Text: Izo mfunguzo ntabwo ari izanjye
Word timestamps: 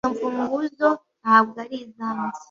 Izo 0.05 0.11
mfunguzo 0.13 0.87
ntabwo 1.21 1.55
ari 1.63 1.77
izanjye 1.85 2.39